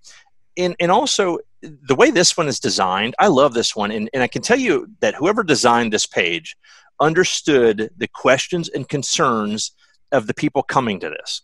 [0.56, 1.38] And, and also
[1.88, 3.90] the way this one is designed, I love this one.
[3.90, 6.56] And, and I can tell you that whoever designed this page
[7.00, 9.72] understood the questions and concerns
[10.12, 11.42] of the people coming to this.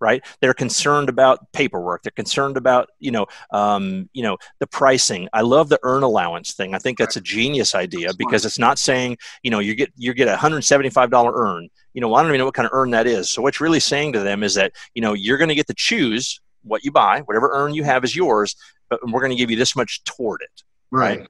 [0.00, 0.24] right?
[0.40, 2.02] They're concerned about paperwork.
[2.02, 5.28] They're concerned about you know um, you know the pricing.
[5.32, 6.74] I love the urn allowance thing.
[6.74, 10.14] I think that's a genius idea because it's not saying you know you get you
[10.14, 11.68] get a hundred seventy five dollar urn.
[11.94, 13.30] You know I don't even know what kind of urn that is.
[13.30, 15.74] So what's really saying to them is that you know you're going to get to
[15.76, 18.54] choose what you buy, whatever urn you have is yours,
[18.90, 20.62] but we're going to give you this much toward it.
[20.90, 21.20] Right.
[21.20, 21.28] right?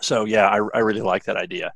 [0.00, 1.72] So yeah, I, I really like that idea.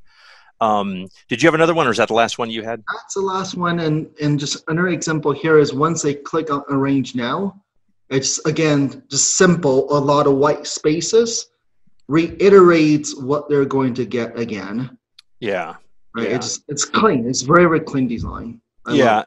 [0.61, 2.83] Um, did you have another one, or is that the last one you had?
[2.95, 6.63] That's the last one, and and just another example here is once they click on
[6.71, 7.63] Arrange Now,
[8.09, 11.49] it's again just simple, a lot of white spaces,
[12.09, 14.97] reiterates what they're going to get again.
[15.41, 15.75] Yeah.
[16.15, 16.31] Right.
[16.31, 16.37] Yeah.
[16.37, 17.29] It's it's clean.
[17.29, 18.61] It's very very clean design.
[18.87, 19.25] I yeah.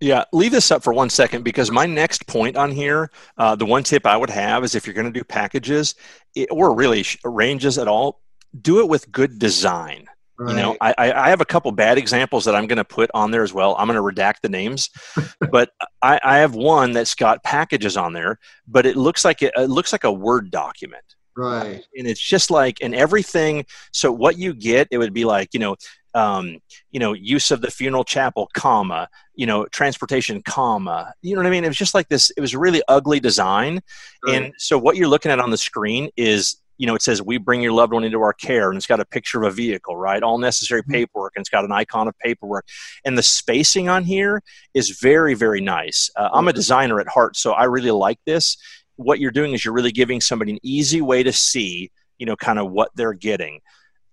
[0.00, 3.66] Yeah, leave this up for one second because my next point on here, uh, the
[3.66, 5.94] one tip I would have is if you're going to do packages
[6.34, 8.22] it, or really ranges at all,
[8.60, 10.06] do it with good design.
[10.38, 10.56] Right.
[10.56, 13.30] You know, I, I have a couple bad examples that I'm going to put on
[13.30, 13.76] there as well.
[13.78, 14.88] I'm going to redact the names,
[15.52, 19.52] but I, I, have one that's got packages on there, but it looks like it,
[19.54, 21.04] it looks like a Word document.
[21.36, 21.84] Right.
[21.94, 23.66] And it's just like, and everything.
[23.92, 25.76] So what you get, it would be like, you know,
[26.14, 26.58] um,
[26.90, 31.12] you know, use of the funeral chapel, comma, you know, transportation, comma.
[31.22, 31.64] You know what I mean?
[31.64, 32.30] It was just like this.
[32.36, 33.80] It was a really ugly design,
[34.26, 34.42] right.
[34.42, 37.36] and so what you're looking at on the screen is you know, it says, We
[37.36, 39.98] bring your loved one into our care, and it's got a picture of a vehicle,
[39.98, 40.22] right?
[40.22, 40.92] All necessary mm-hmm.
[40.92, 42.66] paperwork, and it's got an icon of paperwork.
[43.04, 44.42] And the spacing on here
[44.72, 46.10] is very, very nice.
[46.16, 48.56] Uh, I'm a designer at heart, so I really like this.
[48.96, 52.34] What you're doing is you're really giving somebody an easy way to see, you know,
[52.34, 53.60] kind of what they're getting.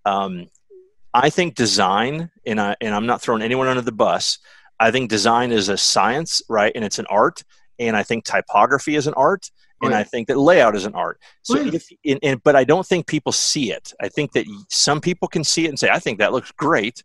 [0.04, 0.48] Um,
[1.24, 4.40] I think design, and, I, and I'm not throwing anyone under the bus,
[4.80, 6.72] I think design is a science, right?
[6.76, 7.44] And it's an art.
[7.80, 9.50] And I think typography is an art
[9.82, 10.00] and right.
[10.00, 11.20] I think that layout is an art.
[11.44, 11.74] So, right.
[11.74, 13.94] if, in, in, but I don't think people see it.
[14.02, 17.04] I think that some people can see it and say, "I think that looks great,"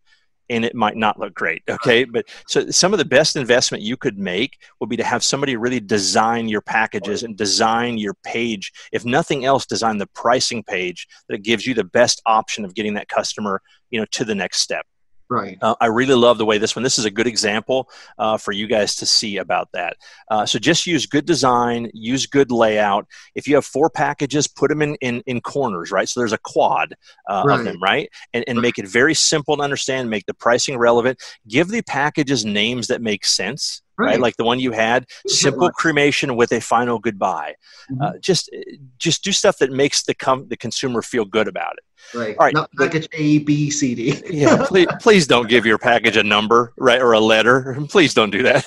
[0.50, 1.62] and it might not look great.
[1.68, 5.22] Okay, but so some of the best investment you could make would be to have
[5.22, 8.72] somebody really design your packages and design your page.
[8.92, 12.94] If nothing else, design the pricing page that gives you the best option of getting
[12.94, 14.87] that customer, you know, to the next step.
[15.33, 15.57] Right.
[15.62, 16.83] Uh, I really love the way this one.
[16.83, 19.97] This is a good example uh, for you guys to see about that.
[20.31, 23.07] Uh, so just use good design, use good layout.
[23.35, 26.09] If you have four packages, put them in in, in corners, right?
[26.09, 26.95] So there's a quad
[27.31, 27.59] uh, right.
[27.59, 28.11] of them, right?
[28.35, 30.11] And and make it very simple to understand.
[30.11, 31.18] Make the pricing relevant.
[31.49, 34.07] Give the packages names that make sense right.
[34.07, 34.20] right?
[34.20, 37.55] Like the one you had, simple cremation with a final goodbye.
[37.90, 38.02] Mm-hmm.
[38.02, 38.50] Uh, just
[38.98, 41.85] just do stuff that makes the com- the consumer feel good about it.
[42.14, 42.37] Right.
[42.38, 42.55] All right.
[42.55, 44.22] Not package A, B, C, D.
[44.31, 44.64] yeah.
[44.66, 47.78] Please, please don't give your package a number, right, or a letter.
[47.88, 48.66] Please don't do that.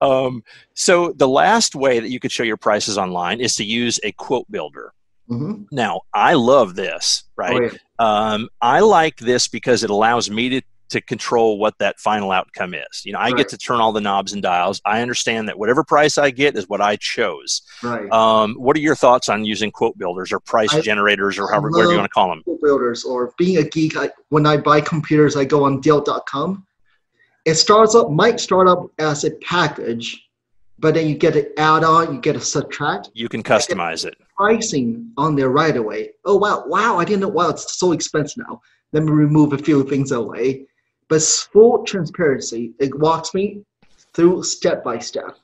[0.00, 0.42] Um,
[0.74, 4.12] so the last way that you could show your prices online is to use a
[4.12, 4.92] quote builder.
[5.30, 5.64] Mm-hmm.
[5.70, 7.54] Now, I love this, right?
[7.54, 7.78] Oh, yeah.
[8.32, 10.62] um, I like this because it allows me to
[10.94, 13.04] to control what that final outcome is.
[13.04, 13.36] You know, I right.
[13.36, 14.80] get to turn all the knobs and dials.
[14.84, 17.62] I understand that whatever price I get is what I chose.
[17.82, 18.08] Right.
[18.12, 21.70] Um, what are your thoughts on using quote builders or price I, generators or however
[21.70, 22.44] whatever you want to call them?
[22.44, 23.96] Quote builders or being a geek.
[23.96, 26.64] I, when I buy computers, I go on Dell.com.
[27.44, 30.28] It starts up might start up as a package,
[30.78, 33.10] but then you get an add-on, you get a subtract.
[33.14, 34.16] You can customize it.
[34.36, 36.10] Pricing on there right away.
[36.24, 36.98] Oh wow, wow!
[36.98, 37.28] I didn't know.
[37.28, 38.60] Wow, it's so expensive now.
[38.92, 40.66] Let me remove a few things away
[41.08, 43.62] but full transparency, it walks me
[44.12, 45.36] through step by step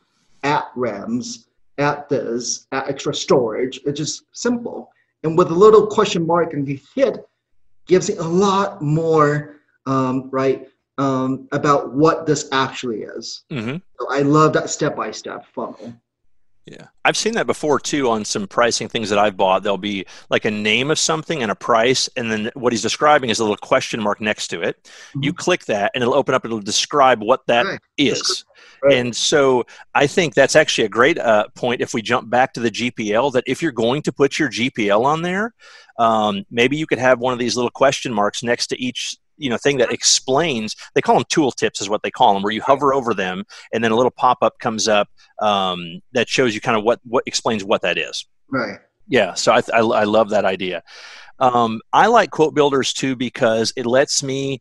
[0.42, 3.80] at RAMs, at this, at extra storage.
[3.84, 4.90] It's just simple.
[5.22, 7.18] And with a little question mark and the hit,
[7.86, 10.68] gives me a lot more, um, right,
[10.98, 13.44] um, about what this actually is.
[13.50, 13.76] Mm-hmm.
[13.98, 15.94] So I love that step by step funnel.
[16.70, 16.86] Yeah.
[17.04, 19.64] I've seen that before too on some pricing things that I've bought.
[19.64, 23.28] There'll be like a name of something and a price, and then what he's describing
[23.28, 24.80] is a little question mark next to it.
[24.84, 25.24] Mm-hmm.
[25.24, 27.80] You click that, and it'll open up, it'll describe what that right.
[27.98, 28.44] is.
[28.84, 28.98] Right.
[28.98, 29.64] And so
[29.96, 33.32] I think that's actually a great uh, point if we jump back to the GPL
[33.32, 35.52] that if you're going to put your GPL on there,
[35.98, 39.50] um, maybe you could have one of these little question marks next to each you
[39.50, 42.52] know thing that explains they call them tool tips is what they call them where
[42.52, 45.08] you hover over them and then a little pop-up comes up
[45.40, 48.26] um, that shows you kind of what what explains what that is.
[48.50, 48.78] Right.
[49.08, 50.82] Yeah so i, I, I love that idea.
[51.38, 54.60] Um, i like quote builders too because it lets me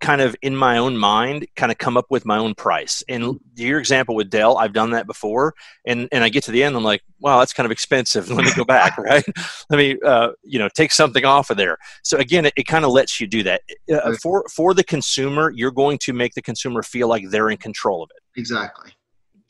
[0.00, 3.02] kind of in my own mind kind of come up with my own price.
[3.08, 6.62] And your example with dell i've done that before and and i get to the
[6.62, 9.24] end i'm like wow that's kind of expensive let me go back right?
[9.68, 11.76] Let me uh, you know take something off of there.
[12.02, 13.62] So again it, it kind of lets you do that.
[13.92, 17.58] Uh, for for the consumer you're going to make the consumer feel like they're in
[17.58, 18.40] control of it.
[18.40, 18.92] Exactly.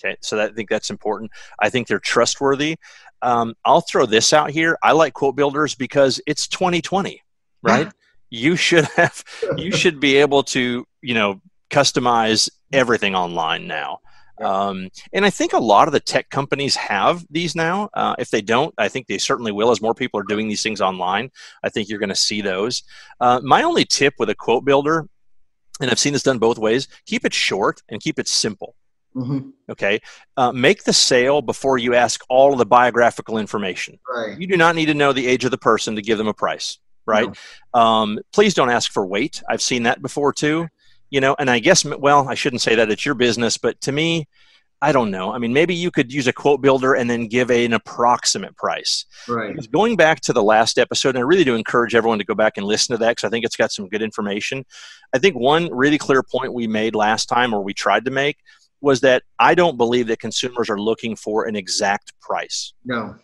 [0.02, 1.30] Okay so that, i think that's important.
[1.60, 2.76] I think they're trustworthy.
[3.22, 4.76] Um, i'll throw this out here.
[4.82, 7.22] I like quote builders because it's 2020
[7.62, 7.92] right
[8.30, 9.22] you should have
[9.56, 11.40] you should be able to you know
[11.70, 13.98] customize everything online now
[14.40, 17.90] Um, and I think a lot of the tech companies have these now.
[17.92, 20.62] Uh, if they don't, I think they certainly will as more people are doing these
[20.62, 21.30] things online.
[21.62, 22.82] I think you're going to see those.
[23.20, 25.06] Uh, my only tip with a quote builder,
[25.80, 28.74] and I've seen this done both ways, keep it short and keep it simple.
[29.14, 29.50] Mm-hmm.
[29.68, 30.00] Okay.
[30.36, 33.98] Uh, make the sale before you ask all of the biographical information.
[34.08, 34.40] Right.
[34.40, 36.34] You do not need to know the age of the person to give them a
[36.34, 36.78] price.
[37.10, 37.36] Right.
[37.74, 37.80] No.
[37.80, 39.42] Um, please don't ask for weight.
[39.48, 40.68] I've seen that before too.
[41.10, 43.92] You know, and I guess, well, I shouldn't say that it's your business, but to
[43.92, 44.28] me,
[44.82, 45.32] I don't know.
[45.32, 48.56] I mean, maybe you could use a quote builder and then give a, an approximate
[48.56, 49.04] price.
[49.28, 49.48] Right.
[49.48, 52.34] Because going back to the last episode, and I really do encourage everyone to go
[52.34, 54.64] back and listen to that because I think it's got some good information.
[55.12, 58.38] I think one really clear point we made last time, or we tried to make,
[58.80, 62.72] was that I don't believe that consumers are looking for an exact price.
[62.84, 63.16] No.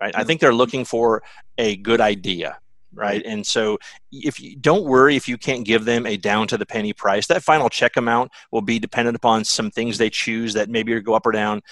[0.00, 0.14] Right.
[0.14, 0.26] I mm-hmm.
[0.26, 1.22] think they're looking for
[1.56, 2.58] a good idea
[2.94, 3.22] right?
[3.24, 3.78] And so
[4.12, 7.26] if you don't worry if you can't give them a down to the penny price.
[7.26, 11.14] That final check amount will be dependent upon some things they choose that maybe go
[11.14, 11.62] up or down.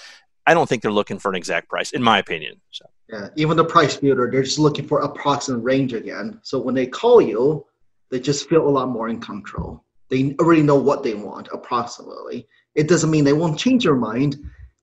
[0.45, 2.85] I don't think they're looking for an exact price in my opinion so.
[3.09, 6.39] Yeah even the price builder they're just looking for approximate range again.
[6.43, 7.65] So when they call you
[8.09, 9.83] they just feel a lot more in control.
[10.09, 12.47] They already know what they want approximately.
[12.75, 14.37] It doesn't mean they won't change their mind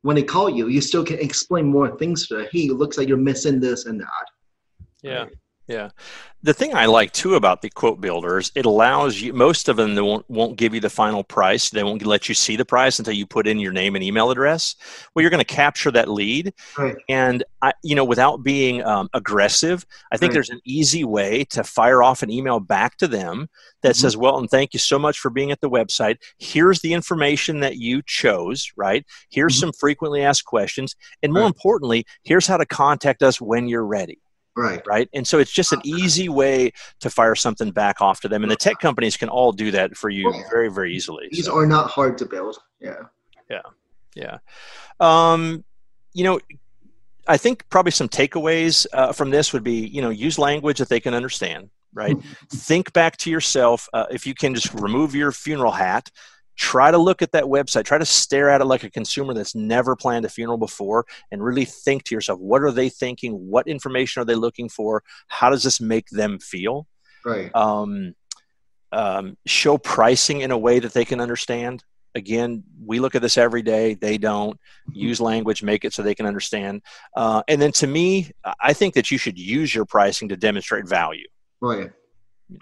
[0.05, 2.99] when they call you you still can explain more things to them hey it looks
[2.99, 4.27] like you're missing this and that
[5.03, 5.33] yeah right?
[5.66, 5.90] Yeah.
[6.42, 9.94] The thing I like too about the quote builders, it allows you, most of them
[9.94, 11.70] they won't, won't give you the final price.
[11.70, 14.31] They won't let you see the price until you put in your name and email
[14.31, 14.77] address.
[15.14, 16.53] Well, you're going to capture that lead.
[16.77, 16.96] Right.
[17.09, 20.35] And, I, you know, without being um, aggressive, I think right.
[20.35, 23.48] there's an easy way to fire off an email back to them
[23.83, 24.03] that mm-hmm.
[24.03, 26.18] says, well, and thank you so much for being at the website.
[26.37, 29.07] Here's the information that you chose, right?
[29.31, 29.61] Here's mm-hmm.
[29.61, 30.94] some frequently asked questions.
[31.22, 31.48] And more right.
[31.48, 34.20] importantly, here's how to contact us when you're ready.
[34.57, 34.83] Right.
[34.87, 35.09] Right.
[35.12, 38.43] And so it's just an easy way to fire something back off to them.
[38.43, 41.29] And the tech companies can all do that for you very, very easily.
[41.33, 41.57] These so.
[41.57, 42.59] are not hard to build.
[42.81, 43.03] Yeah.
[43.51, 43.62] Yeah.
[44.14, 44.38] Yeah.
[45.01, 45.64] Um,
[46.12, 46.38] you know,
[47.27, 50.88] I think probably some takeaways uh, from this would be, you know, use language that
[50.88, 52.17] they can understand, right?
[52.51, 53.88] think back to yourself.
[53.93, 56.11] Uh, if you can just remove your funeral hat,
[56.57, 59.55] try to look at that website try to stare at it like a consumer that's
[59.55, 63.33] never planned a funeral before and really think to yourself what are they thinking?
[63.33, 65.03] What information are they looking for?
[65.29, 66.87] How does this make them feel?
[67.25, 67.55] Right.
[67.55, 68.14] Um,
[68.93, 71.83] um, show pricing in a way that they can understand.
[72.14, 73.95] Again we look at this every day.
[73.95, 74.59] They don't.
[74.93, 76.83] Use language make it so they can understand.
[77.17, 80.88] Uh, and then to me i think that you should use your pricing to demonstrate
[80.88, 81.27] value.
[81.61, 81.90] Right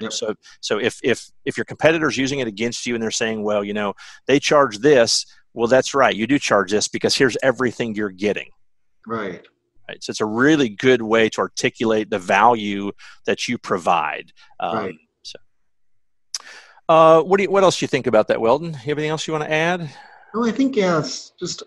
[0.00, 0.12] Yep.
[0.12, 3.64] So so if if if your competitor's using it against you and they're saying, well,
[3.64, 3.94] you know,
[4.26, 8.50] they charge this, well, that's right, you do charge this because here's everything you're getting.
[9.06, 9.46] Right.
[9.88, 10.02] Right.
[10.02, 12.92] So it's a really good way to articulate the value
[13.26, 14.32] that you provide.
[14.60, 14.94] Um, right.
[15.22, 15.38] So,
[16.88, 18.68] uh, what do you, what else do you think about that, Weldon?
[18.68, 19.90] You have anything else you want to add?
[20.34, 21.32] No, I think yes.
[21.38, 21.64] Just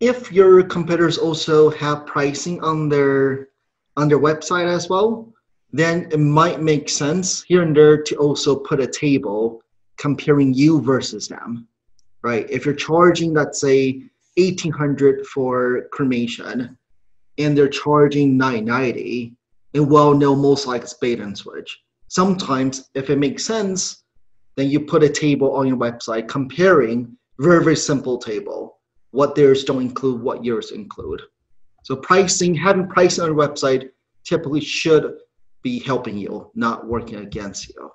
[0.00, 3.48] if your competitors also have pricing on their
[3.96, 5.32] on their website as well,
[5.78, 9.60] then it might make sense here and there to also put a table
[9.96, 11.66] comparing you versus them,
[12.22, 12.48] right?
[12.48, 14.04] If you're charging, let's say,
[14.36, 16.78] 1800 for cremation
[17.38, 19.34] and they're charging 990
[19.74, 21.80] and well know most likely it's bait and switch.
[22.06, 24.04] Sometimes if it makes sense
[24.56, 28.78] then you put a table on your website comparing very very simple table.
[29.10, 31.22] What theirs don't include what yours include.
[31.82, 33.90] So pricing having pricing on your website
[34.24, 35.18] typically should
[35.64, 37.90] be helping you, not working against you.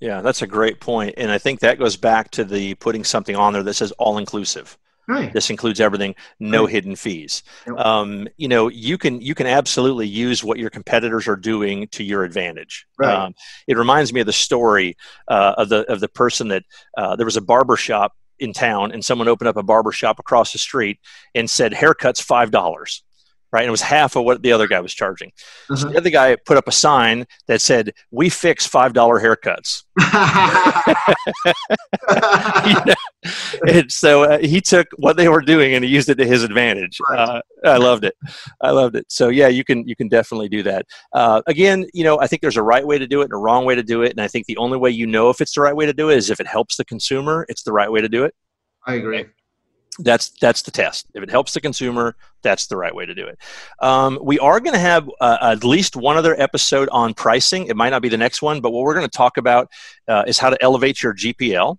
[0.00, 3.36] Yeah, that's a great point, and I think that goes back to the putting something
[3.36, 4.76] on there that says all inclusive.
[5.06, 5.32] Right.
[5.32, 6.72] This includes everything, no right.
[6.72, 7.42] hidden fees.
[7.66, 7.76] Yep.
[7.76, 12.02] Um, you know, you can you can absolutely use what your competitors are doing to
[12.02, 12.86] your advantage.
[12.98, 13.14] Right.
[13.14, 13.34] Um,
[13.66, 14.96] it reminds me of the story
[15.28, 16.64] uh, of the of the person that
[16.96, 20.18] uh, there was a barber shop in town, and someone opened up a barber shop
[20.18, 20.98] across the street
[21.34, 23.04] and said haircuts five dollars
[23.54, 23.60] right?
[23.60, 25.30] And it was half of what the other guy was charging.
[25.70, 25.76] Uh-huh.
[25.76, 29.84] So the other guy put up a sign that said, "We fix five dollar haircuts."
[32.66, 32.94] you know?
[33.68, 36.42] And so uh, he took what they were doing and he used it to his
[36.42, 36.98] advantage.
[37.16, 38.16] Uh, I loved it.
[38.60, 39.06] I loved it.
[39.08, 40.86] So yeah, you can you can definitely do that.
[41.12, 43.36] Uh, again, you know, I think there's a right way to do it and a
[43.36, 45.54] wrong way to do it, and I think the only way you know if it's
[45.54, 47.46] the right way to do it is if it helps the consumer.
[47.48, 48.34] It's the right way to do it.
[48.84, 49.26] I agree
[49.98, 51.06] that's that's the test.
[51.14, 53.38] If it helps the consumer that's the right way to do it.
[53.80, 57.68] Um, we are going to have uh, at least one other episode on pricing.
[57.68, 59.70] It might not be the next one but what we're going to talk about
[60.08, 61.78] uh, is how to elevate your gpl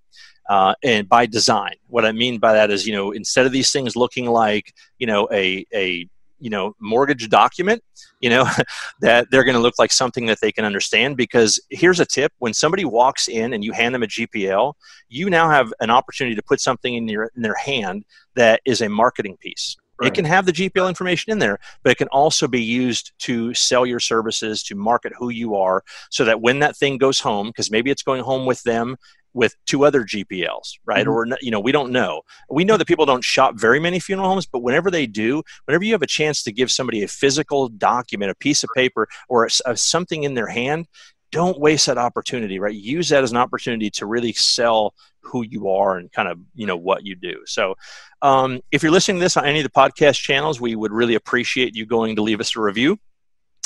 [0.49, 1.75] uh, and by design.
[1.87, 5.07] What i mean by that is you know instead of these things looking like you
[5.07, 6.07] know a a
[6.45, 7.83] you know mortgage document
[8.21, 8.47] you know
[9.01, 12.31] that they're going to look like something that they can understand because here's a tip
[12.37, 14.73] when somebody walks in and you hand them a gpl
[15.09, 18.81] you now have an opportunity to put something in your in their hand that is
[18.81, 20.07] a marketing piece Right.
[20.07, 23.53] It can have the GPL information in there, but it can also be used to
[23.53, 27.47] sell your services, to market who you are, so that when that thing goes home,
[27.47, 28.97] because maybe it's going home with them
[29.35, 31.05] with two other GPLs, right?
[31.05, 31.33] Mm-hmm.
[31.33, 32.21] Or you know, we don't know.
[32.49, 35.83] We know that people don't shop very many funeral homes, but whenever they do, whenever
[35.83, 39.45] you have a chance to give somebody a physical document, a piece of paper, or
[39.45, 40.87] a, a, something in their hand,
[41.31, 42.73] don't waste that opportunity, right?
[42.73, 46.65] Use that as an opportunity to really sell who you are and kind of you
[46.65, 47.41] know what you do.
[47.45, 47.75] So,
[48.21, 51.15] um, if you're listening to this on any of the podcast channels, we would really
[51.15, 52.97] appreciate you going to leave us a review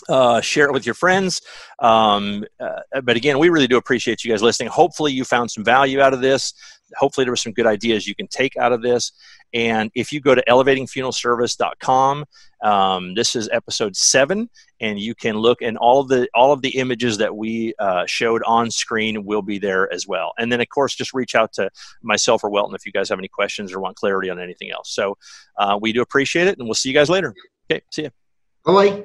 [0.08, 1.41] uh, share it with your friends.
[1.80, 4.70] Um, uh, but again, we really do appreciate you guys listening.
[4.70, 6.54] Hopefully, you found some value out of this.
[6.95, 9.12] Hopefully, there were some good ideas you can take out of this.
[9.54, 12.26] And if you go to elevatingfuneralservice.com,
[12.62, 16.62] um, this is episode seven, and you can look and all of the all of
[16.62, 20.34] the images that we uh, showed on screen will be there as well.
[20.38, 21.70] And then, of course, just reach out to
[22.04, 24.93] myself or Welton if you guys have any questions or want clarity on anything else.
[24.93, 25.18] So
[25.58, 27.34] uh, we do appreciate it, and we'll see you guys later.
[27.72, 28.12] Okay, see you.
[28.66, 29.04] Bye.